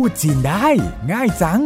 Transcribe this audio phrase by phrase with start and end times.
[0.00, 0.66] พูดจีนได้
[1.12, 1.62] ง่ายจัง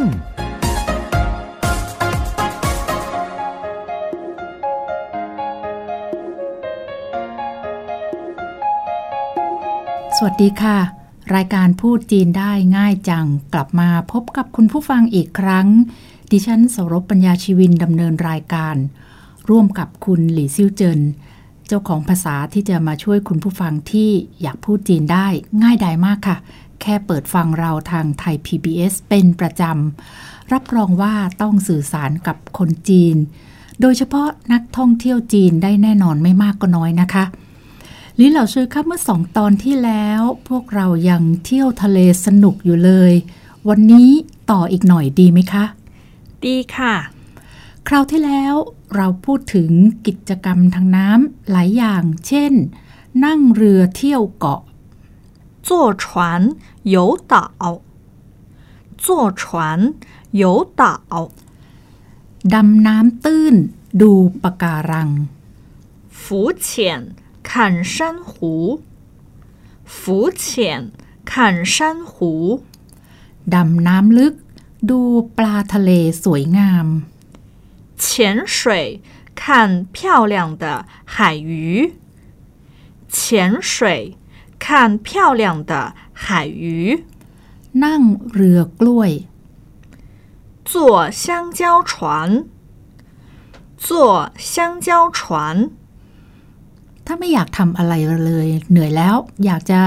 [10.16, 10.78] สวัสดีค่ะ
[11.34, 15.66] รายการพูดจีนได้ง่ายจัง กลับมาพบกับคุณผู้ฟังอีกครั้ง
[16.30, 18.76] ดิฉันสรบปัญญาชีวินดำเนินรายการ
[19.48, 21.00] ร่วมกับคุณหลี่ซิ่วเจิน
[21.66, 24.10] เจ้าของภาษาที่จะมาช่วยคุณผู้ฟังที่
[24.42, 25.26] อยากพูดจีนได้
[25.62, 26.36] ง่ายดายมากค่ะ
[26.82, 33.16] แค่เปิดฟังเราทางไทย PBS เป็นประจำ รับรองว่าต้องสื่อสารกับคนจีน
[33.80, 37.24] โดยเฉพาะนักท่องเที่ยวจีนได้แน่นอนไม่มากก็น้อยนะคะ
[38.18, 43.12] ลิเหล่าซื้อครับเมื่อสองตอนที่แล้ว พวกเรายังเที่ยวทะเลสนุกอยู่เลย
[43.68, 44.10] วันนี้
[44.50, 45.64] ต่ออีกหน่อยดีไหมคะ
[46.44, 46.94] ดีค่ะ
[47.88, 48.54] คราวที่แล้ว
[48.96, 49.70] เราพูดถึง
[50.06, 52.52] กิจกรรมทางน้ำหลายอย่าง เช่น
[53.24, 54.60] นั่งเรือเที่ยวเกาะ
[55.67, 56.03] 坐船
[56.83, 57.81] 游岛
[58.97, 59.93] 坐船
[60.31, 60.43] 游
[60.75, 61.31] 岛
[62.53, 63.55] ดำน้ำตื้น
[64.01, 64.11] ดู
[64.43, 65.09] ปะการัง
[66.21, 66.67] 浮潜
[67.49, 67.93] 看珊
[68.29, 68.81] 瑚
[69.85, 70.45] 浮潜
[71.31, 71.75] 看珊
[72.11, 72.13] 瑚
[73.53, 74.33] ดำน้ำลึก
[74.89, 74.99] ดู
[75.37, 75.91] ปลาทะเล
[76.23, 76.87] สวยงาม
[78.03, 78.05] 潜
[78.55, 78.57] 水
[79.35, 80.63] 看漂亮的
[81.05, 81.93] 海鱼
[83.09, 84.17] 潜水
[84.67, 84.67] 看
[85.07, 85.71] 漂亮的
[86.23, 86.65] 海鱼
[87.83, 88.01] นั่ง
[88.33, 89.11] เรือกล้วย
[90.69, 90.71] 坐
[91.23, 91.23] 香
[91.59, 91.91] 蕉船
[93.85, 93.87] 坐
[94.51, 95.19] 香蕉船
[97.05, 97.93] ถ้าไม่อยากทำอะไร
[98.25, 99.81] เลย เหนื่อยแล้ว อยากจะ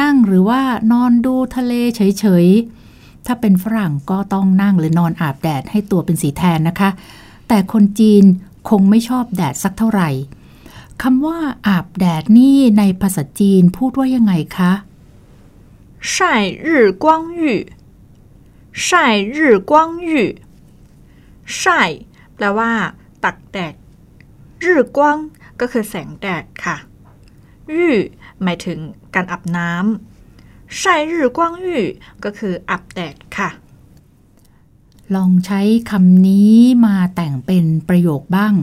[0.00, 0.60] นั่งหรือว่า
[0.92, 6.90] นอนดูทะเลเฉยๆ ถ้าเป็นฝรั่งก็ต้องนั่งหรือนอนอาบแดดให้ตัวเป็นสีแทนนะคะ
[7.48, 8.24] แต่คนจีน
[8.70, 10.10] คงไม่ชอบแดดสักเท่าไหร่
[11.02, 14.72] คำว่าอาบแดดนี่ในภาษาจีนพูดว่ายังไงคะ
[16.12, 16.14] 晒
[16.66, 16.68] 日
[17.04, 17.06] 光
[17.40, 17.42] 浴
[18.86, 18.88] 晒
[19.36, 19.38] 日
[19.70, 19.72] 光
[20.08, 20.10] 浴
[21.60, 21.62] 晒
[22.34, 22.72] แปลว่า
[23.24, 23.74] ตักแดด
[24.64, 24.98] 日光
[25.60, 26.76] ก็คือแสงแดดค่ะ
[27.70, 27.94] ยู่
[28.42, 28.78] หมายถึง
[29.14, 31.66] การอาบน้ำ晒日光浴
[32.24, 33.50] ก็คืออาบแดดค่ะ
[35.14, 36.54] ลองใช้คำนี้
[36.86, 38.54] มาแต่งเป็นประโยคบ้าง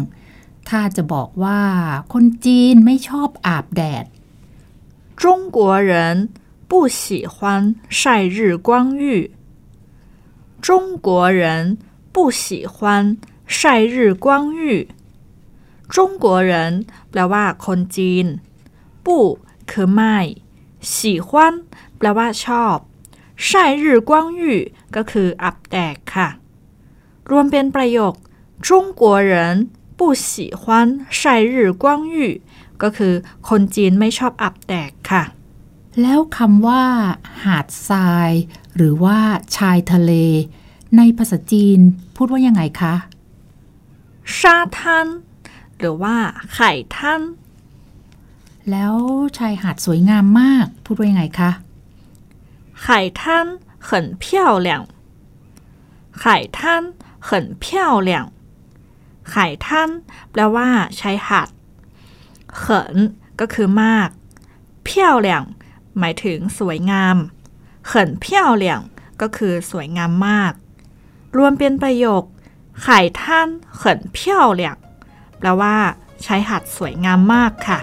[0.70, 1.62] ถ้าจะบอกว่า
[2.14, 4.06] คนจีนไม่ชอบอาบแดด
[5.22, 5.24] 中
[5.56, 5.58] 国
[5.90, 5.92] 人
[6.70, 7.36] 不喜欢
[8.00, 8.02] 晒
[8.38, 8.38] 日
[8.68, 8.70] 光
[9.02, 9.04] 浴
[10.66, 11.42] 中国人
[12.14, 12.76] 不喜欢
[13.46, 14.62] 晒日光浴
[15.94, 16.74] จงกัวเหริน
[17.10, 18.26] แปลว่า คนจีน
[19.06, 19.26] ปู่
[19.72, 20.18] คือไม่
[20.94, 21.54] สีควัน
[21.98, 22.78] แปลว่าชอบ
[23.48, 23.50] 晒
[23.84, 24.42] 日光浴
[24.96, 26.28] ก็คืออับแดดค่ะ
[27.30, 28.14] รวมเป็นประโยค
[28.66, 28.68] 中
[29.02, 29.02] 国
[29.32, 29.34] 人
[29.98, 30.64] 不喜欢
[31.20, 31.22] 晒
[31.54, 31.84] 日光
[32.14, 32.16] 浴
[32.82, 33.14] ก็คือ
[33.50, 35.24] คนจีนไม่ชอบอับแดดค่ะ
[36.02, 36.84] แล้วคำว่า
[37.44, 38.32] หาดทราย
[38.76, 39.18] หรือว่า
[39.58, 40.12] ชายทะเล
[40.98, 41.80] ในภาษาจีน
[42.16, 42.96] พูดว่ายังไงคะ
[44.38, 44.40] 沙
[44.78, 44.80] 滩
[45.78, 46.16] หรือว่า
[46.54, 47.22] ไข่ท่าน
[48.70, 48.96] แล้ว
[49.38, 51.52] ชายหาดสวยงามมาก พูดว่ายังไงคะ
[52.86, 52.86] 海
[53.20, 53.22] 滩
[53.88, 53.90] 很
[54.24, 54.26] 漂
[54.68, 54.70] 亮
[56.22, 56.24] 海
[56.58, 56.58] 滩
[57.28, 57.30] 很
[57.64, 58.12] 漂亮
[59.31, 59.91] ไข่ท่าน
[60.31, 60.69] แปลว่า
[61.01, 61.49] ชายหาด
[62.57, 62.97] เขิน
[63.41, 64.09] ก็คือมาก
[64.85, 65.45] เพี้ยวเหลี่ยง
[65.99, 67.17] หมายถึงสวยงาม
[67.87, 68.81] เขินเพี้ยวเหลี่ยง
[69.21, 70.53] ก็คือสวยงามมาก
[71.37, 72.23] รวมเป็นประโยค
[72.83, 74.77] ไข่ท่านเขินเพี้ยวเหลี่ยง
[75.39, 75.77] แปลว่า
[76.23, 77.79] ใช้หัดสวยงามมากค่ะ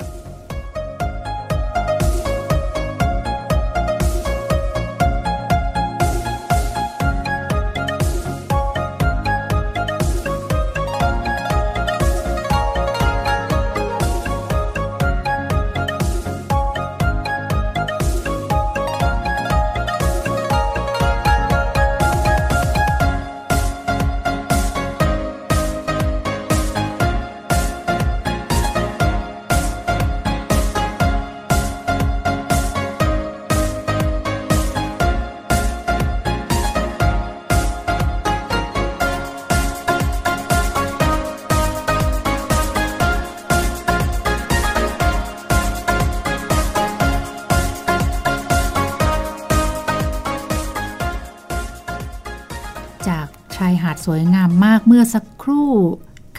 [54.04, 55.72] สวยงามมากเมื่อสักครู่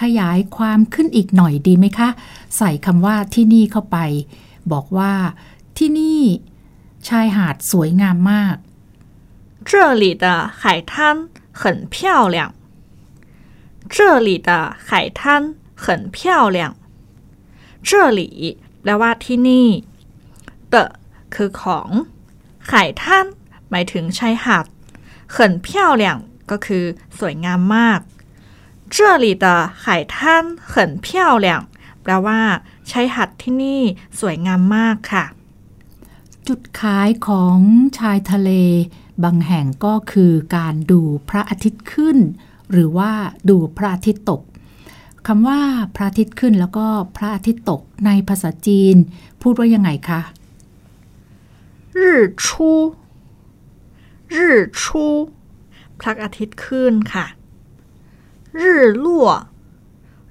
[0.01, 2.09] ขยายความขึ้นอีกหน่อยดีไหมคะ
[2.57, 3.97] ใส่คำว่าที่นี่เข้าไป
[4.71, 5.13] บอกว่า
[5.77, 6.21] ที่นี่
[7.07, 8.55] ชายหาดสวยงามมาก
[9.69, 10.25] 这里的
[10.61, 10.93] 海滩
[11.61, 11.63] 很
[11.93, 11.95] 漂
[12.35, 12.37] 亮
[13.95, 13.95] 这
[14.27, 14.49] 里的
[14.87, 15.19] 海滩
[15.83, 15.85] 很
[16.15, 16.17] 漂
[16.55, 16.59] 亮
[17.87, 18.21] 这里
[18.81, 19.67] แปลว่าที่นี่
[20.69, 20.75] เต
[21.35, 21.89] คือของ
[22.67, 23.25] ไข่ท่าน
[23.69, 24.65] หมายถึงชายหาด
[25.35, 25.67] 很漂
[26.01, 26.05] 亮
[26.51, 26.83] ก็คือ
[27.19, 27.99] สวยงามมาก
[28.95, 29.45] 这里的
[29.83, 30.15] 海滩
[30.71, 30.73] 很
[31.05, 31.07] 漂
[31.45, 31.47] 亮
[32.01, 32.41] แปลว่า
[32.89, 33.81] ชายหาดที่นี่
[34.19, 35.25] สวยงามมากค่ะ
[36.47, 37.59] จุดขายของ
[37.97, 38.51] ชายทะเล
[39.23, 42.17] บางแห่งก็คือการดูพระอาทิตย์ขึ้น
[42.71, 43.11] หรือว่า
[43.49, 44.41] ดูพระอาทิตย์ตก
[45.27, 45.61] คำว่า
[45.95, 48.95] พระอาทิตย์ขึ้นแล้วก็พระอาทิตย์ตกในภาษาจีน
[49.41, 50.21] พูดว่ายังไงคะ
[51.99, 52.01] 日
[52.43, 52.43] 出
[54.35, 54.37] 日
[54.79, 54.81] 出
[55.99, 57.25] พระอาทิตย์ขึ้นค่ะ
[58.59, 58.63] 日
[59.03, 59.05] 落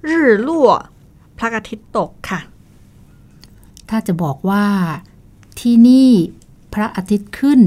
[0.09, 0.11] 日
[0.47, 0.49] 落
[1.37, 2.39] พระอาทิตย์ตกค่ะ
[3.89, 4.65] ถ้าจะบอกว่า
[5.59, 6.11] ที่นี่
[6.73, 7.59] พระอาทิตย์ขึ้น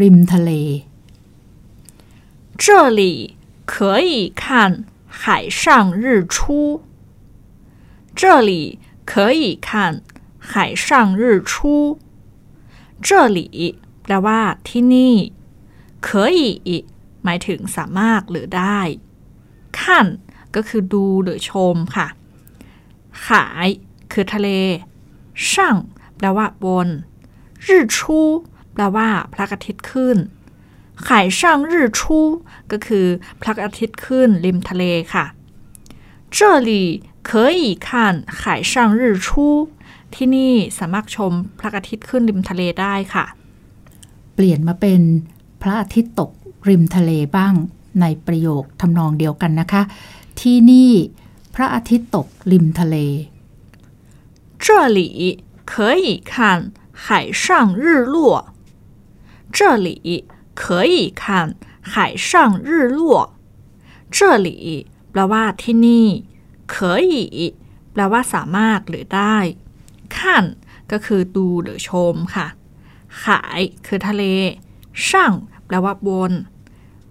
[0.00, 0.50] ริมทะเล
[2.56, 3.36] 这里
[3.66, 6.82] 可以看海上日出。
[8.14, 10.02] 这里可以看
[10.38, 11.98] 海上日出。
[13.02, 15.14] 这里แปลว่าที่นี่
[16.06, 16.40] 可以
[17.24, 18.78] หมายถึงสามารถหรือได้
[19.80, 20.06] ขั้น
[20.54, 22.08] ก็คือดูหรือชมค่ะ
[23.26, 23.68] ขาย
[24.12, 24.48] คือทะเล
[25.50, 25.76] ช่าง
[26.16, 26.88] แปลว่าบน
[27.66, 27.98] 日出
[28.72, 30.16] แปลว่าพระอาทิตย์ขึ้น
[31.06, 31.08] 海
[31.38, 32.00] 上日出
[32.70, 33.06] ก็คือ
[33.40, 35.24] พระอาทิตย์ขึ้นริมทะเลค่ะ
[36.36, 36.38] 这
[36.68, 36.70] 里
[37.28, 37.30] 可
[37.60, 37.88] 以看
[38.40, 39.28] 海上日出
[40.14, 43.24] ที่นี่สามารถชมพระอาทิตย์ขึ้นริมทะเลได้ค่ะ
[44.34, 45.00] เปลี่ยนมาเป็น
[45.62, 46.30] พระอาทิตย์ตก
[46.68, 47.54] ริมทะเลบ้าง
[48.00, 49.82] ในประโยคทำนองเดียวกันนะคะ
[50.40, 50.92] ที่นี่
[51.54, 52.96] พระอาทิตย์ตกริมทะเล
[54.64, 55.00] 这里
[55.66, 58.54] 可以看海上日落。
[59.52, 63.34] 这里可以看海上日落。
[64.10, 66.08] 这里แปลว่าที่นี่
[66.74, 67.12] 可以
[67.92, 69.36] แปลว่าสามารถหรือได้
[70.16, 70.44] ขั้น
[70.90, 72.46] ก็คือดูหรือชมค่ะ
[73.24, 74.24] ขายคือทะเล
[75.06, 75.32] ช่าง
[75.68, 76.32] แปลว่าบน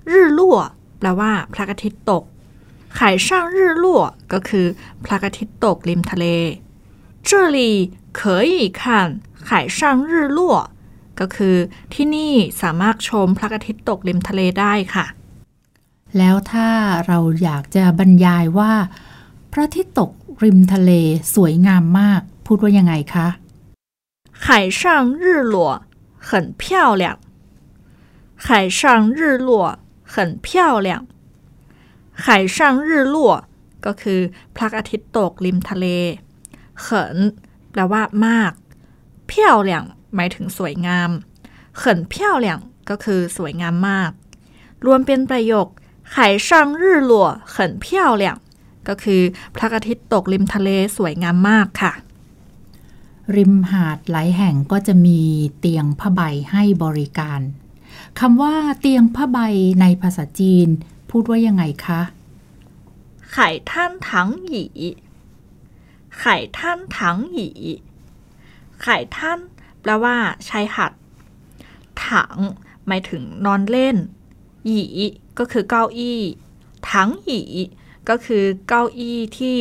[0.09, 0.57] รื่ลั่ว
[0.99, 2.23] แปลว่าพระอาทิตย์ตก
[2.97, 3.85] 海上日落
[4.33, 4.65] ก็คือ
[5.05, 6.25] พระอาทิตย์ตกริมทะเล
[7.27, 7.59] 这里
[8.19, 8.21] 可
[8.51, 8.81] 以看
[9.47, 10.39] 海上日落
[11.19, 11.55] ก็คือ
[11.93, 15.05] ที่นี่สามารถชมพระอาทิตย์ตกริมทะเลได้ค่ะ
[16.17, 16.69] แล้วถ้า
[17.07, 18.73] เราอยากจะบรรยายว่า
[19.51, 20.11] พระอาทิตย์ตก
[20.43, 20.91] ริมทะเล
[21.35, 23.27] สวยงามมาก พูดว่ายังไงคะ
[24.45, 24.45] 海
[24.79, 24.81] 上
[25.21, 25.55] 日落
[26.27, 26.29] 很
[26.61, 27.03] 漂亮
[28.45, 28.47] 海
[28.79, 28.81] 上
[29.17, 29.49] 日落
[30.13, 30.15] 很
[30.45, 30.47] 漂
[30.85, 30.89] 亮
[32.25, 32.25] 海
[32.55, 32.57] 上
[32.87, 33.15] 日落
[33.85, 34.19] ก็คือ
[34.55, 35.85] พระอาทิตย์ตกริมทะเล
[36.81, 37.17] เขิน
[37.71, 38.53] แปลว่ามาก
[39.27, 39.83] เพี้ยวเหลี่ยง
[40.15, 41.09] หมายถึงสวยงาม
[41.77, 42.59] เขินเพี้ยวเหลี่ยง
[42.89, 44.11] ก็คือสวยงามมาก
[44.85, 45.67] รวมเป็นประโยค
[46.15, 46.15] 海
[46.47, 46.49] 上
[46.81, 47.11] 日落
[47.53, 47.85] 很漂
[48.21, 48.23] 亮
[48.87, 49.21] ก็คือ
[49.55, 51.93] พระอาทิตย์ตกริมทะเลสวยงามมากค่ะ
[53.35, 55.21] ริมหาดหลายแห่งก็จะมี
[55.59, 56.21] เตียงผ้าใบ
[56.51, 57.39] ให้บริการ
[58.20, 59.38] คำว่าเตียงผ้าใบ
[59.80, 60.68] ในภาษาจีน
[61.10, 62.00] พูดว่ายังไงคะ
[63.32, 64.64] ไข่ท่านถังหยี
[66.20, 67.48] ไข่ท่านถังหยี
[68.82, 69.38] ไข่ท่าน
[69.80, 70.16] แปลว่า
[70.48, 70.92] ชายหัด
[72.08, 72.36] ถัง
[72.86, 73.96] หมายถึงนอนเล่น
[74.66, 74.84] หยี
[75.38, 76.20] ก็คือเก้าอี้
[76.90, 77.42] ถังหยี
[78.08, 79.58] ก็คือเก้าอี้ที่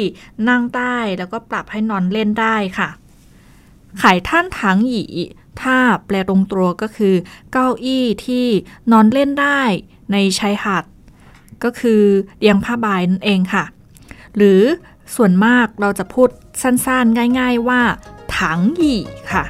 [0.49, 2.89] นั่งได้แล้วก็ปรับให้นอนเล่นได้ค่ะ
[4.01, 5.05] ขายท่านถังหยี
[5.61, 7.15] ถ้าแปลตรงตัวก็คือ
[7.51, 8.45] เก้าอี้ที่
[8.91, 9.61] นอนเล่นได้
[10.11, 10.83] ในชายหาด
[11.63, 12.01] ก็คือ
[12.37, 13.63] เตียงผ้าใบนั่นเองค่ะ
[14.35, 14.61] หรือ
[15.15, 16.29] ส่วนมากเราจะพูด
[16.61, 17.81] สั้นๆ ง่าย ๆว่า
[18.37, 18.95] ถังหยี
[19.33, 19.43] ค่ะ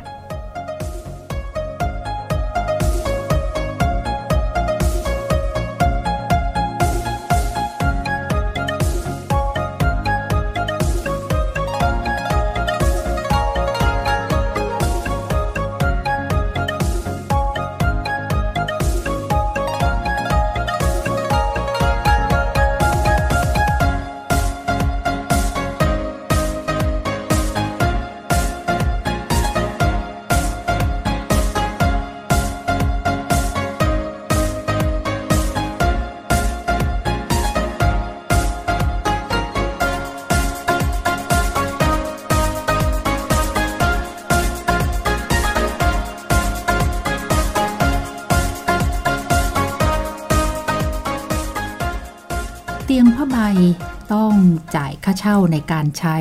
[54.74, 56.18] จ่ายค่าเช่าในการใช้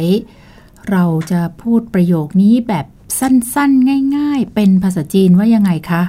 [0.90, 2.86] เราจะพูดประโยคนี้แบบ
[3.20, 6.04] สั้นๆ ง่ายๆ เป็นภาษาจีนว่ายังไงคะ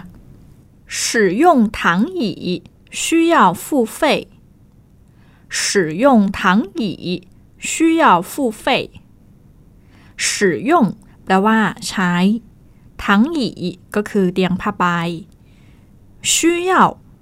[0.94, 0.98] 使
[1.42, 1.44] 用
[1.78, 1.80] 躺
[2.20, 2.22] 椅
[2.90, 4.28] 需要付费。
[5.48, 8.90] 使用躺椅需要付费。
[10.16, 10.72] 使用
[11.24, 11.58] แปลว่า
[11.88, 12.12] ใช้
[13.04, 13.50] ทั้งหยี
[13.94, 14.84] ก็คือเตียงผ้าใบ
[16.32, 16.34] 需
[16.70, 16.72] 要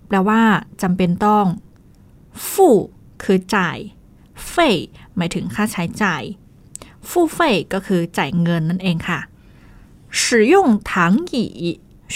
[0.06, 0.42] แปลว่า
[0.82, 1.46] จำเป็นต้อง
[2.48, 2.76] ฟู่
[3.22, 3.78] คือจ่าย
[4.48, 4.70] เฟ่
[5.16, 6.22] หมายถึงค่าใช้จ่าย
[7.08, 9.20] ฟู่เฟ่ก็คือจ่ายเงินนั่นเองค่ะ
[10.20, 10.22] 使
[10.52, 10.54] 用
[10.90, 10.92] 躺
[11.32, 11.34] 椅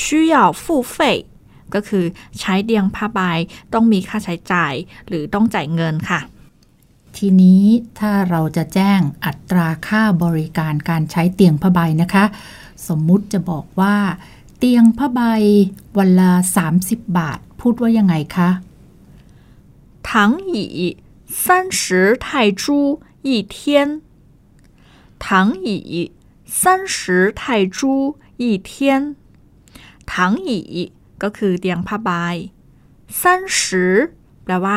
[0.02, 0.96] 需要付费
[1.74, 2.04] ก็คือ
[2.38, 3.20] ใช้เตียงผ้าใบ
[3.72, 4.74] ต้องมีค่าใช้จ่าย
[5.08, 6.20] หรือต้องจ่ายเงินค่ะ
[7.16, 7.64] ทีนี้
[7.98, 12.24] ถ้าเราจะแจ้งอัตราค่าบริการการใช้เตียงผ้าใบนะคะ
[12.88, 13.96] สมมุติจะบอกว่า
[14.58, 15.20] เตียงผ้าใบ
[15.98, 16.32] วันละ
[16.72, 18.50] 30 บาท พูดว่ายังไงคะ
[20.08, 20.10] 躺
[20.50, 20.54] 椅
[21.44, 24.02] 三十泰铢一天
[25.18, 25.24] 躺
[25.66, 26.12] 椅
[26.46, 29.16] 三十泰铢一天
[30.06, 30.92] 躺椅
[31.22, 32.10] ก็คือเตียงผ้าใบ
[33.20, 33.94] ซันสือ
[34.44, 34.76] แปลว่า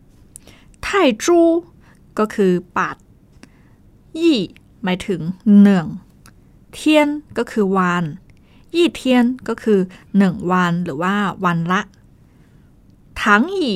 [0.00, 0.88] 30ไท
[1.22, 1.40] จู
[2.18, 2.96] ก็คือบาท
[4.20, 4.40] ยี่
[4.82, 5.20] หมายถึง
[5.62, 5.86] หนึ่ง
[6.72, 8.04] เทียนก็คือวัน
[8.74, 9.80] ยี่เทียนก็คือ
[10.18, 11.14] หนึ่งวันหรือว่า
[11.44, 11.80] วันละ
[13.22, 13.72] ถังอี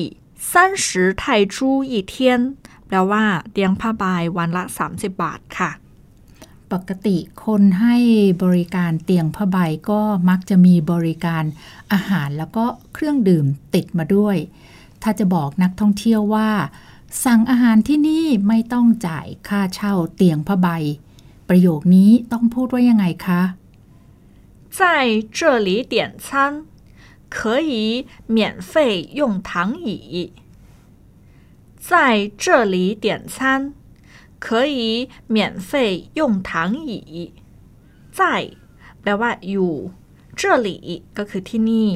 [0.51, 1.25] ซันสือไท
[1.55, 2.41] จูยี่เทียน
[2.87, 4.03] แปลว่าเตียงผ้าใบ
[4.37, 5.71] วันละ 30 บาทค่ะ
[6.71, 7.95] ปกติคนให้
[8.43, 9.57] บริการเตียงผ้าใบ
[9.89, 11.43] ก็มักจะมีบริการ
[11.93, 14.37] อาหารแล้วก็เครื่องดื่มติดมาด้วย
[15.01, 16.49] ถ้าจะบอกนักท่องเที่ยวว่า
[17.25, 20.67] สั่งอาหารที่นี่ไม่ต้องจ่ายค่าเช่าเตียงผ้าใบ
[21.49, 23.41] ประโยคนี้ต้องพูดว่ายังไงคะ
[24.77, 24.79] 在
[25.37, 26.27] 这里点餐
[27.35, 28.73] 可以免费
[29.19, 30.33] 用躺椅
[31.89, 33.73] 在这里点餐
[34.39, 37.33] 可以免费用躺椅
[38.11, 38.51] 在
[39.01, 39.73] แปลว่าอยู่
[40.39, 40.69] 这里
[41.17, 41.89] ก็คือที่นี่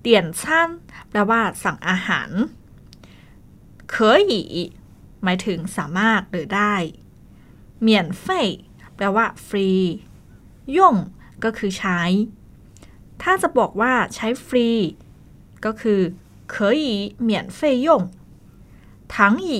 [0.00, 0.68] เตียนชัน
[1.10, 2.30] แปลว่าสั่งอาหาร
[3.92, 3.94] 可
[4.30, 4.32] 以
[5.22, 6.74] หมายถึงสามารถหรือได้
[7.82, 8.48] เมียนเฟย
[8.96, 9.70] แปลว่าฟรี
[10.76, 10.96] ย่ง
[11.44, 12.00] ก็คือใช้
[13.22, 14.68] ถ้าจะบอกว่าใช้ฟรี
[15.64, 16.00] ก็คือ
[16.54, 16.84] 可以
[17.28, 17.88] 免费用
[19.12, 19.14] 躺
[19.48, 19.50] 椅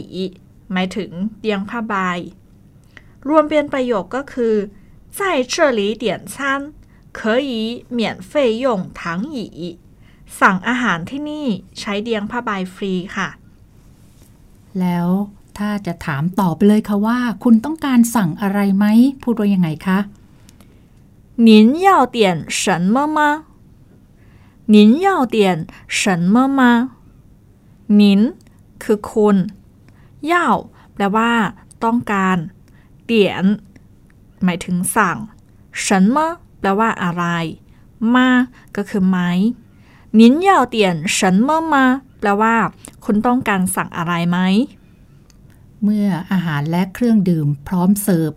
[0.72, 1.94] หมายถึงเตียงผ้าใบ
[3.28, 4.54] รวมเป็นประโยคก็คือ
[5.16, 5.20] 在
[5.52, 6.34] 这里点餐
[7.18, 7.52] 可以
[7.98, 8.00] 免
[8.30, 8.32] 费
[8.64, 8.66] 用
[8.98, 9.00] 躺
[9.34, 9.38] 椅
[10.40, 11.46] สั่งอาหารที่นี่
[11.78, 13.28] ใช้เตียงผ้าใบฟรีค่ะ
[14.80, 15.08] แล้ว
[15.58, 18.86] ถ้าจะถามต่อไปเลยค่ะว่า คุณต้องการสั่งอะไรไหม
[19.22, 19.98] พูดว่ายังไงคะ
[21.46, 21.48] 您
[21.86, 22.18] 要点
[22.60, 22.64] 什
[22.94, 23.18] 么吗
[24.72, 25.36] 您要点
[26.00, 26.60] 什么吗
[27.98, 28.00] 您
[28.82, 29.36] คือคุณ
[30.26, 30.48] เย่า
[30.94, 31.32] แปลว่า
[31.84, 32.38] ต้องการ
[33.04, 33.44] เตียน
[34.44, 35.18] หมายถึงสั่ง
[35.84, 36.28] ฉันมะ
[36.60, 37.24] แปลว่าอะไร
[38.14, 38.28] มา
[38.76, 39.18] ก็คือไหม
[40.18, 41.84] นินยาวเตียนฉันมะมา
[42.18, 42.56] แปลว่า
[43.04, 44.38] คุณต้องการสั่งอะไรไหม
[45.82, 48.30] เมื่ออาหารและเครื่องดื่มพร้อมเสิร์ฟ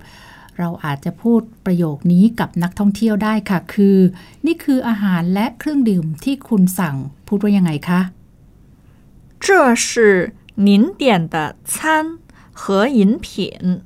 [0.60, 3.98] เราอาจจะพูดประโยคนี้กับนักท่องเที่ยวได้ค่ะ คือ
[4.46, 6.96] นี่คืออาหารและเครื่องดื่มที่คุณสั่ง
[7.28, 8.02] พูดว่ายังไงคะ
[9.46, 9.48] 这
[9.86, 9.88] 是
[10.68, 10.68] 您
[11.02, 11.04] 点
[11.34, 11.36] 的
[11.74, 11.76] 餐
[12.60, 13.82] 和饮品，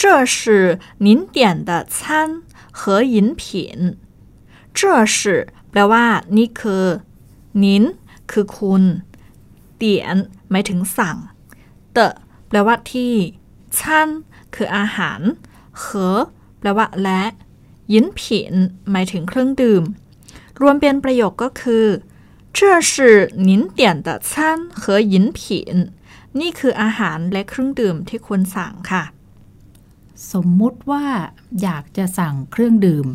[0.00, 3.96] 这是您点的餐和饮品。
[4.78, 4.80] 这
[5.16, 6.84] 是แปลว่านี่คือ
[7.62, 7.84] นิน
[8.30, 8.82] คือคุณ
[9.76, 10.16] เตียน
[10.50, 11.16] หมายถึงสั่ง
[11.92, 11.98] เต
[12.48, 13.12] แปลว่าที่
[13.78, 14.08] ชัน
[14.54, 15.20] คืออาหาร
[15.78, 16.18] เหอ
[16.58, 17.22] แปลว่าและ
[17.92, 18.54] ยินผิน
[18.90, 19.82] หมายถึงเครื่องดื่ม
[20.60, 21.86] รวมเป็นประโยคก็คือ
[22.56, 22.58] 这
[22.90, 22.92] 是
[23.48, 23.48] 您
[23.78, 24.30] 点的餐
[24.80, 24.82] 和
[25.14, 25.40] 饮品
[26.40, 29.04] นี่คืออาหารและเครื่องดื่มที่ควรสั่งค่ะ
[30.32, 31.04] สมมุติว่า
[31.62, 33.06] อยากจะสั่งเครื่องดื่ม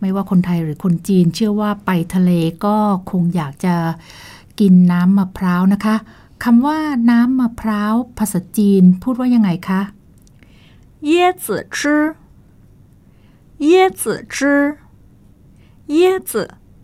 [0.00, 2.30] ไม่ว่าคนไทยหรือคนจีนเชื่อว่าไปทะเล
[2.64, 2.76] ก็
[3.10, 3.74] คงอยากจะ
[4.60, 5.96] กินน้ำมะพร้าวนะคะ
[6.44, 6.78] คำว่า
[7.10, 9.80] น้ำมะพร้าวภาษาจีนพูดว่ายังไงคะ
[11.10, 11.12] 椰
[11.44, 11.78] 子汁
[13.70, 14.02] 椰子
[14.34, 14.36] 汁
[15.96, 15.98] 椰
[16.30, 16.32] 子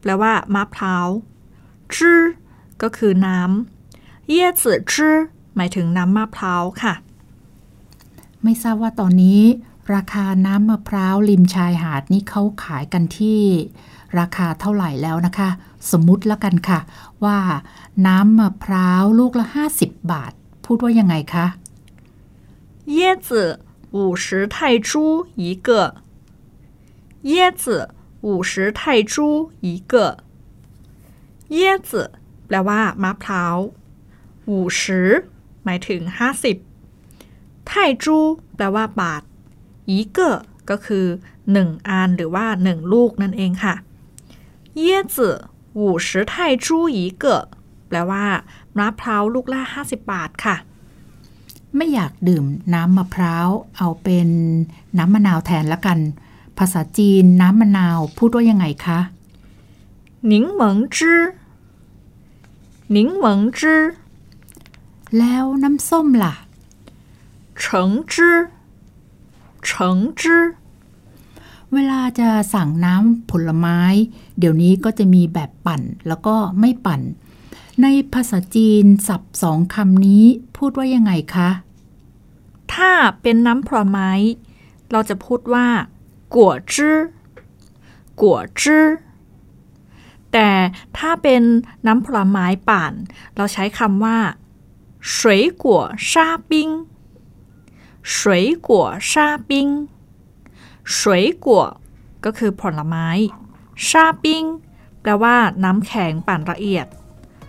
[0.00, 1.08] แปลว่ามะพร้าว
[1.94, 2.20] จื้อ
[2.82, 5.16] ก็คือน้ำเย่จื้อจื้อ
[5.56, 6.94] หมายถึงน้ำมะพร้าวค่ะ
[8.42, 9.42] ไม่ทราบว่าตอนนี้
[9.94, 13.40] ราคาน้ำมะพร้าวริมชายหาดนี่เขาขายกันที่
[14.18, 15.48] ราคาเท่าไหร่แล้วนะคะ
[15.90, 16.80] สมมุติแล้วกันค่ะ
[17.24, 17.38] ว่า
[18.06, 19.46] น้ำมะพร้าวลูกละ
[19.78, 20.32] 50 บาท
[20.64, 21.46] พูดว่ายังไงคะ
[22.96, 23.30] 椰子
[23.96, 24.56] 五十泰
[24.88, 24.90] 铢
[25.36, 25.68] 一个
[27.32, 27.64] 椰子
[28.26, 29.14] 五十泰铢
[29.60, 29.92] 一个
[31.52, 32.02] เย่จื
[32.46, 33.56] แปลว่า มะพร้าว
[34.44, 35.10] หูชือ
[35.64, 36.00] หมายถึง
[36.84, 38.18] 50ไทจู
[38.56, 39.22] แปลว่า บาท
[39.88, 40.30] อีเกอ
[40.70, 41.06] ก็คือ
[41.46, 43.74] 1อันหรือว่า 1 ลูกนั่นเองค่ะ
[44.78, 45.28] เย่จื
[45.76, 47.36] หูชือไทจูอีเกอ
[47.88, 48.24] แปลว่า
[48.78, 50.56] มะพร้าวลูกละ 50 บาทค่ะ
[51.75, 53.47] ไม่อยากดื่มน้ำมะพร้าว
[53.77, 54.29] เอาเป็น
[54.97, 55.99] น้ำมะนาวแทนละกัน
[56.57, 58.99] ภาษาจีนน้ำมะนาวพูดว่ายังไงคะ
[60.27, 60.71] หนิงเหมิ
[62.95, 63.07] นิง
[65.17, 66.33] แล้วน้ำส้มล่ะ
[67.59, 67.83] เฉิ
[69.95, 69.97] ง
[71.73, 73.79] เวลาจะสั่งน้ำผลไม้
[74.39, 77.01] เดี๋ยวนี้ก็จะมีแบบปั่นแล้วก็ไม่ปั่น
[77.82, 80.24] ในภาษาจีนศัพท์สองคำนี้
[80.56, 81.50] พูดว่ายังไงคะ
[82.74, 82.92] ถ้า
[83.22, 84.10] เป็นน้ำผลไม้
[84.90, 85.66] เราจะพูดว่า
[86.34, 86.98] กัวจื้อ
[88.20, 88.86] กัวจื้อ
[90.32, 90.50] แต่
[90.96, 91.42] ถ้าเป็น
[91.86, 92.92] น้ำผลไม้ป่าน
[93.36, 94.18] เราใช้คำว่า
[95.16, 95.18] 水
[95.62, 95.64] 果
[96.10, 96.12] 沙
[96.50, 96.52] 冰
[98.14, 98.18] 水
[98.66, 98.68] 果
[99.10, 99.12] 沙
[99.48, 99.50] 冰
[100.96, 100.98] 水
[101.44, 101.46] 果
[102.24, 103.08] ก็คือผลไม้
[103.86, 104.44] ชาปิ้ง
[105.00, 106.86] แปลว่าน้ำแข็งปั่นละเอียด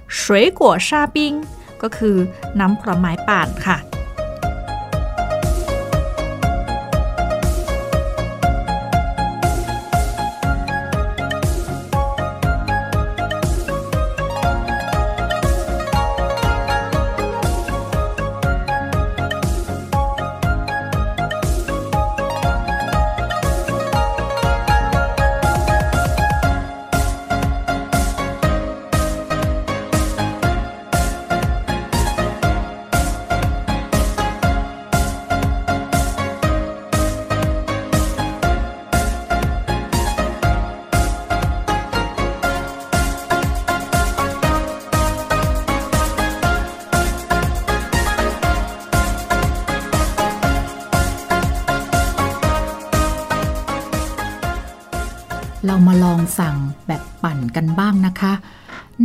[0.10, 1.18] 水果沙冰
[1.82, 2.16] ก็คือ
[2.60, 3.78] น้ำผลไม้ป่านค่ะ
[55.66, 56.56] เรามาลองสั่ง
[56.88, 58.34] แบบปั่นกันบ้างนะคะ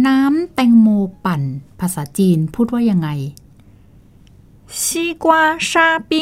[0.06, 0.88] น้ำแตงโม
[1.24, 1.42] ปั่น
[1.80, 3.08] ภาษาจีนพูดว่ายังไง
[4.82, 4.84] 西
[5.24, 5.26] 瓜
[5.70, 5.72] 沙
[6.10, 6.12] 冰，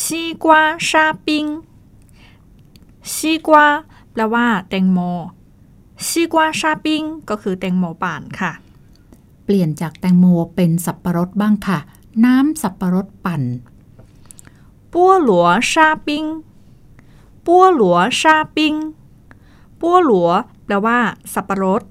[0.00, 0.02] 西
[0.44, 0.46] 瓜
[0.88, 0.92] 沙
[1.26, 1.28] 冰，
[3.12, 3.14] 西
[3.46, 3.48] 瓜
[4.12, 4.98] แปลว่า แตงโม
[6.06, 6.86] 西瓜沙冰
[7.28, 8.52] ก็คือแตงโมป่านค่ะ
[9.44, 11.78] เปลี่ยนจากแตงโมเป็นสับปะรดบ้างค่ะ
[12.24, 13.42] น้ำสับปะรดปั่น
[17.47, 18.75] ปั้วหลัวชาปิง
[19.81, 20.29] ปั้วหลัว
[20.65, 20.97] แปลว่า
[21.33, 21.81] สับปะรด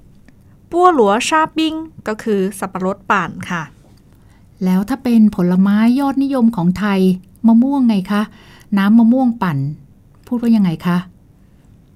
[0.71, 1.73] ปั้วหลัวชาปิง
[2.07, 3.63] ก็คือสับปะรดป่านค่ะ
[4.63, 6.99] แล้วถ้าเป็นผลไม้ยอดนิยมของไทย
[7.47, 8.21] มะม่วงไงคะ
[8.77, 9.57] น้ำมะม่วงปั่น
[10.25, 10.97] พูดว่ายังไงคะ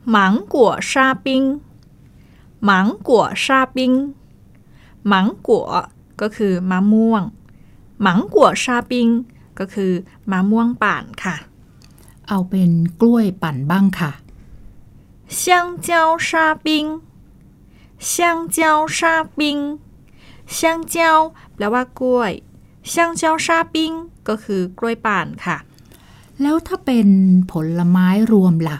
[0.10, 1.44] หมังกัวชาปิง
[2.66, 3.92] หมังกัวชาปิง
[5.08, 5.68] หมังกัว
[6.22, 7.24] ก็คือมะม่วง
[8.02, 9.08] หมังกัวชาปิง
[9.60, 9.92] ก็คือ
[10.32, 11.36] มะม่วงป่านค่ะ
[12.31, 14.13] เอาเป็นกล้วยปั่นบ้างค่ะ
[15.41, 15.43] 香
[15.87, 15.89] 蕉
[16.29, 16.31] 沙
[16.65, 16.67] 冰，
[18.13, 18.15] 香
[18.57, 18.59] 蕉
[18.99, 19.01] 沙
[19.39, 19.43] 冰，
[20.57, 20.59] 香
[20.95, 20.97] 蕉
[21.55, 22.33] แปลว่ากล้วย
[22.93, 23.77] 香蕉沙冰
[24.29, 25.57] ก็คือกล้วยป่านค่ะ
[26.43, 27.09] แล้วถ้าเป็น
[27.53, 28.79] ผลไม้รวมล่ะ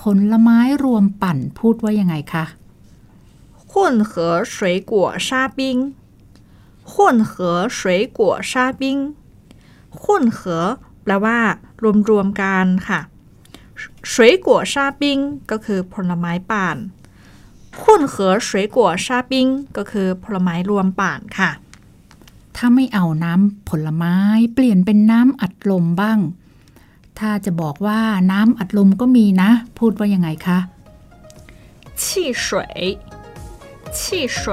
[0.00, 2.44] ผลไม้รวมปั่นพูดว่ายังไงคะ
[3.70, 3.72] 混
[4.10, 4.10] 合
[4.54, 4.54] 水
[4.90, 4.92] 果
[5.26, 5.60] 沙冰，
[6.90, 6.92] 混
[7.30, 7.32] 合
[7.78, 7.80] 水
[8.18, 8.82] 果沙冰，
[10.00, 10.40] 混合
[11.02, 11.38] แปลว่า
[12.10, 13.00] รวมๆกันค่ะ
[14.12, 14.14] 水
[14.46, 15.02] 果沙冰
[15.50, 16.76] ก็คือผลไม้ป่าน
[17.80, 18.14] 混合
[18.48, 19.32] 水果沙冰
[19.76, 21.50] ก็คือผลไม้รวมป่านค่ะ
[22.56, 24.14] ถ้าไม่เอาน้ำผลไม้
[24.54, 26.18] เปลี่ยนเป็นน้ำอัดลมบ้าง
[27.18, 28.00] ถ้าจะบอกว่า
[28.32, 30.58] น้ำอัดลมก็มีนะ พูดว่ายังไงคะ
[32.00, 32.54] 汽水，
[33.98, 34.00] 汽
[34.40, 34.48] 水。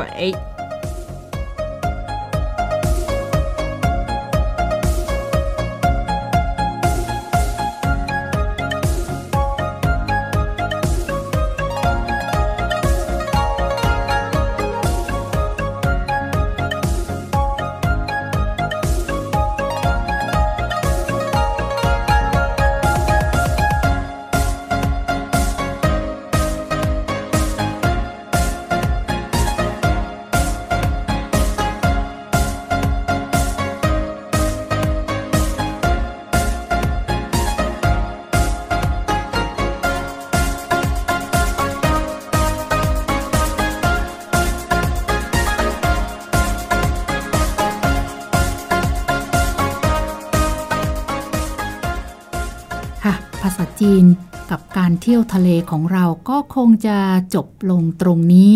[53.79, 54.05] จีน
[54.51, 56.97] กับการเที่ยวทะเลของเราก็คงจะ
[57.35, 58.53] จบลงตรงนี้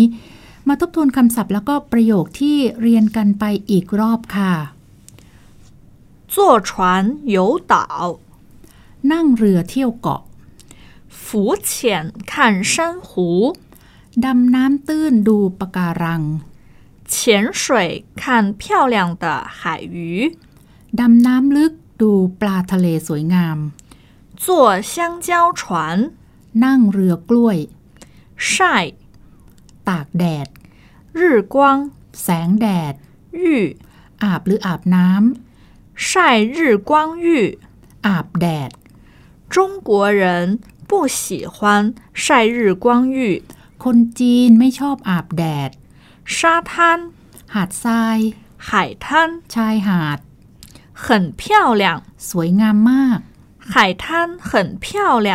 [0.68, 4.52] มาทบทวนคำศัพท์แล้วก็ประโยคที่เรียนกันไปอีกรอบค่ะ
[6.32, 6.34] 坐
[6.68, 6.70] 船
[7.34, 7.36] 游
[7.72, 7.74] 岛，
[9.12, 10.22] นั่งเรือเที่ยวเกาะ
[11.24, 11.26] 浮
[11.70, 11.72] 潜
[12.32, 12.32] 看
[12.72, 12.74] 珊
[13.08, 13.12] 瑚，
[14.24, 16.22] ดำน้ำตื้นดูปะการัง
[17.12, 17.14] 潜
[17.60, 17.64] 水
[18.20, 18.22] 看
[18.60, 19.24] 漂亮的
[19.60, 19.62] 海
[19.94, 19.98] 鱼，
[21.00, 23.58] ดำน้ำลึกดูปลาทะเลสวยงาม
[24.44, 24.46] 坐
[24.92, 25.62] 香蕉船，
[26.64, 27.58] นั่งเรือกล้วย
[28.52, 28.54] 晒
[29.88, 30.46] ตากแดด
[31.18, 31.20] 日
[31.54, 31.56] 光
[32.22, 32.94] แสงแดด
[33.38, 33.42] 浴
[34.22, 35.08] อาบหรืออาบน้
[36.08, 36.10] 晒
[36.56, 36.92] 日光
[37.24, 37.26] 浴。
[37.70, 38.70] ำอาบแดด
[39.52, 39.54] 中
[39.88, 40.22] 国人
[40.88, 41.56] 不喜欢
[42.22, 43.18] 晒日光浴。
[43.84, 45.70] คนจีนไม่ชอบอาบแดด
[46.36, 46.38] 沙
[46.70, 46.72] 滩、
[47.54, 48.18] หาดทราย
[48.68, 48.68] 海
[49.04, 49.06] 滩
[49.54, 50.18] ชายหาด
[51.04, 51.04] 很
[51.40, 51.42] 漂
[51.82, 51.84] 亮，
[52.28, 53.20] สวยงามมาก
[53.72, 54.04] 海滩
[54.48, 54.50] 很
[54.84, 55.28] 漂亮。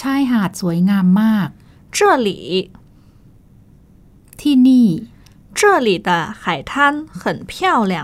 [0.00, 1.48] ชายหาดสวยงามมาก
[1.96, 2.28] 这里，
[4.40, 4.88] ที่นี่
[5.58, 6.10] 这里的
[6.42, 6.72] 海滩
[7.20, 7.22] 很
[7.52, 7.52] 漂
[7.92, 7.94] 亮。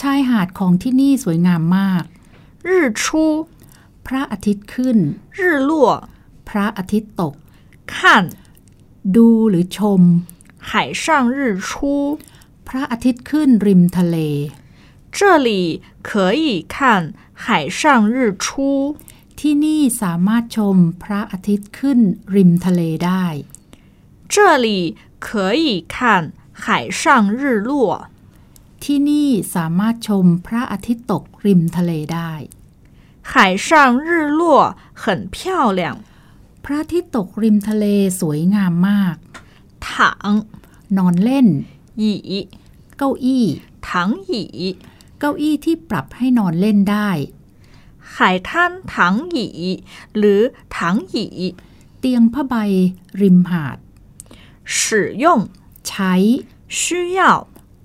[0.00, 2.04] ชายหาดของที่นี่สวยงามมาก
[2.68, 3.02] 日出、
[4.06, 4.98] พระอาทิตย์ขึ้น
[5.38, 5.40] 日
[5.70, 5.72] 落，
[6.48, 7.34] พระอาทิตย์ตก
[7.92, 7.94] 看
[9.16, 10.02] ดูหรือชม
[10.68, 10.70] 海
[11.02, 11.04] 上
[11.36, 11.68] 日出。
[12.68, 14.16] พระอาทิตย์ขึ้นริมทะเล
[15.16, 15.48] 这里
[16.08, 16.74] 可以看
[17.44, 17.80] 海上
[18.14, 18.46] 日出。
[19.40, 21.98] ที่นี่สามารถชมพระอาทิตย์ขึ้น
[22.34, 23.24] ริมทะเลได้
[24.32, 24.66] 这里
[25.26, 25.28] 可
[25.64, 25.96] 以看
[26.62, 26.64] 海
[27.00, 27.02] 上
[27.38, 27.70] 日落。
[28.84, 32.32] ที่นี่สามารถชมพระอาทิตย์ตกริมทะเลได้
[33.32, 33.34] 海
[33.66, 33.68] 上
[34.06, 34.08] 日
[34.40, 34.42] 落
[35.02, 35.36] 很漂
[35.78, 35.82] 亮。
[36.64, 37.84] พระอาทิตย์ตกริมทะเล
[38.20, 39.16] สวยงามมาก
[39.86, 39.88] 躺
[40.96, 41.46] นอนเล่น
[42.10, 42.12] 椅，
[42.96, 43.46] เก้าอี้
[43.88, 43.90] 躺
[44.30, 44.42] 椅，
[45.18, 47.10] เก้าอี้ที่ปรับให้นอนเล่นได้
[48.14, 48.48] 海滩
[48.92, 48.92] 躺
[49.36, 49.38] 椅
[50.16, 50.40] หรือ
[50.74, 50.76] 躺
[51.14, 51.16] 椅
[52.00, 52.54] เตียงผ้าใบ
[53.20, 53.78] ริมหาด
[54.74, 54.76] 使
[55.24, 55.24] 用
[55.86, 56.12] ใช้
[56.78, 57.20] 需要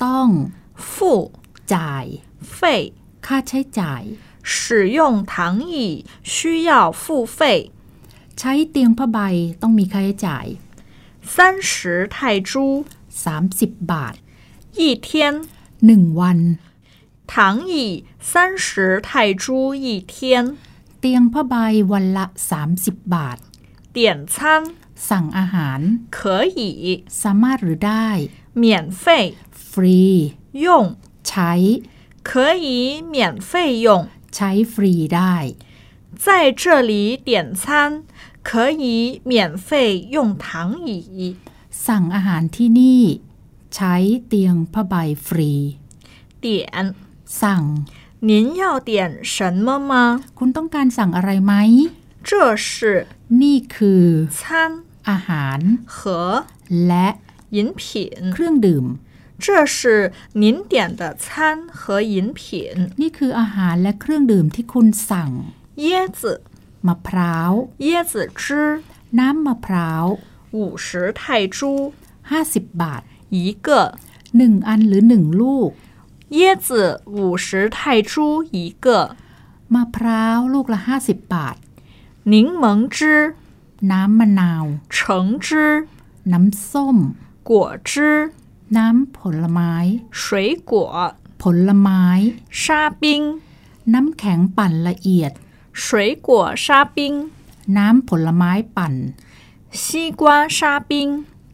[0.04, 0.30] ต้อง
[0.92, 0.94] 付
[1.74, 2.06] จ่าย
[2.58, 2.60] 费。
[3.26, 4.02] ค่าใช้จ่าย
[4.54, 5.00] 使用
[5.32, 5.34] 躺
[5.74, 5.76] 椅
[6.34, 7.04] 需要付
[7.38, 7.40] 费。
[8.38, 9.20] ใช้เตียงผ้าใบ
[9.62, 10.46] ต้องมีค่าใช้จ่าย
[11.34, 11.36] 三
[11.70, 11.72] 十
[12.16, 12.18] 泰
[12.50, 12.52] 铢
[13.24, 14.16] 30 บาท
[14.78, 15.08] 一天，
[15.82, 16.40] 1 วัน
[17.32, 17.34] 躺
[17.68, 20.14] 椅三十泰铢一天。
[21.00, 21.56] เตียงผ้าใบ
[21.92, 22.26] วันละ
[22.70, 23.38] 30 บาท
[23.96, 23.98] 点
[24.34, 24.36] 餐
[25.10, 25.80] สั่งอาหาร
[26.18, 26.20] 可
[26.58, 26.60] 以
[27.22, 28.08] สามารถหรือได้
[28.64, 28.66] 免
[29.04, 29.06] 费
[29.70, 30.02] ฟรี
[30.66, 30.66] 用，
[31.28, 31.52] ใช้
[32.30, 32.30] 可
[32.66, 32.68] 以
[33.14, 33.16] 免
[33.50, 33.52] 费
[33.86, 33.88] 用。
[34.36, 35.36] ใช้ฟรีได้
[36.24, 36.28] 在
[36.62, 36.92] 这里
[37.28, 37.30] 点
[37.62, 37.64] 餐
[38.48, 38.50] 可
[38.82, 39.70] 以免费
[40.16, 40.46] 用躺
[40.88, 40.92] 椅。
[41.86, 43.04] สั่งอาหารที่นี่
[43.76, 43.96] ใช้
[44.28, 44.94] เตียงผ้าใบ
[45.26, 45.52] ฟรี
[46.44, 46.66] 点，
[47.42, 47.64] สั่ง
[48.30, 48.32] 您
[48.62, 48.92] 要点
[49.36, 49.92] 什么吗？
[50.40, 51.54] คุณต้องการสั่งอะไรไหม
[52.28, 52.30] 这
[52.66, 52.68] 是
[53.42, 54.06] นี่คือ
[54.40, 54.42] 餐
[55.10, 55.60] อาหาร
[55.96, 55.98] 和
[56.88, 57.08] และ
[57.58, 57.82] 饮品。
[58.34, 58.86] เครื่องดื่ม
[59.44, 59.78] 这是
[60.42, 61.26] 您点的餐
[61.78, 62.42] 和饮品。
[63.02, 65.32] นี่คืออาหารและเครื่องดื่มที่คุณสั่ง
[65.86, 65.88] 椰
[66.20, 66.22] 子、
[66.88, 67.52] มะพร้าว
[67.88, 68.44] 椰子汁
[69.20, 70.06] น้ำมะพร้าว
[70.58, 70.88] 五十
[71.20, 71.22] 泰
[71.56, 71.58] 铢
[72.30, 73.02] 50 บาท
[73.36, 73.70] 一个，
[74.40, 75.72] 1 อันหรือ 1 ลูก
[76.38, 76.68] 椰子
[77.06, 78.88] 五十泰铢一个，
[79.74, 81.58] มะพร้าวลูกละ 50 บาท
[82.34, 82.98] 柠檬汁、
[83.92, 84.64] น้ำมะนาว
[84.96, 84.98] 橙
[85.46, 85.48] 汁、
[86.32, 86.98] น้ำส้ม
[87.50, 87.52] 果
[87.90, 87.92] 汁、
[88.78, 89.74] น้ำผลไม้
[90.22, 90.22] 水
[90.72, 90.74] 果、
[91.42, 92.04] ผลไม้
[92.62, 92.64] 沙
[93.02, 93.04] 冰、
[93.94, 95.32] น้ำแข็งปั่นละเอียด
[95.84, 95.86] 水
[96.28, 96.30] 果
[96.66, 96.98] 沙冰、
[97.78, 98.94] น้ำผลไม้ปั่น
[99.82, 99.86] 西
[100.20, 100.24] 瓜
[100.58, 100.92] 沙冰、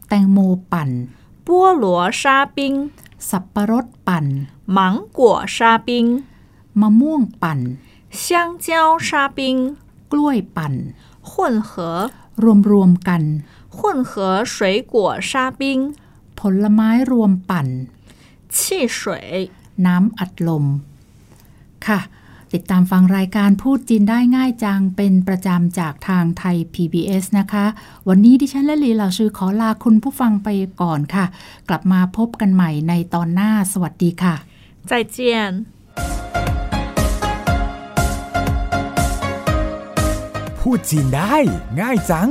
[0.08, 0.38] แตงโม
[0.72, 0.90] ปั่น
[1.46, 1.48] 菠
[1.82, 1.84] 萝
[2.20, 2.22] 沙
[2.56, 2.58] 冰、
[3.28, 4.26] สับปะรดปั่น
[4.76, 4.78] 芒
[5.18, 5.20] 果
[5.56, 5.88] 沙冰、
[6.80, 7.60] มะม่วงปั่น
[8.22, 8.22] 香
[8.66, 8.66] 蕉
[9.08, 9.40] 沙冰，
[10.12, 10.74] กล้วยปั่น
[11.30, 11.32] 混
[11.68, 11.70] 合
[12.70, 13.22] รวมๆกัน
[13.76, 13.78] 混
[14.10, 14.12] 合
[14.54, 14.56] 水
[14.92, 14.94] 果
[15.30, 15.62] 沙冰、
[16.38, 17.68] ผลไม้รวมปั่น
[18.54, 18.56] 汽
[18.98, 18.98] 水。
[19.86, 20.64] น้ำอัดลม
[21.86, 22.00] ค่ะ
[22.53, 27.65] ติดตามฟังรายการพูดจีนได้ง่ายจังเป็นประจำจากทางไทย PBS นะคะ
[28.07, 30.49] วันนี้ดิฉันและลีเหล่าชื่อขอลาคุณผู้ฟังไป
[30.81, 31.25] ก่อนค่ะ
[31.69, 34.35] กลับมาพบกันใหม่ในตอนหน้าสวัสดีค่ะ
[34.89, 35.17] 再见。
[40.59, 41.35] พูดจีนได้
[41.79, 42.29] ง่ายจัง